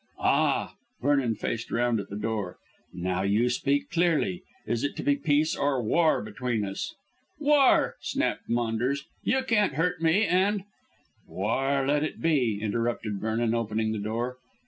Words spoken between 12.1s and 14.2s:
be," interrupted Vernon, opening the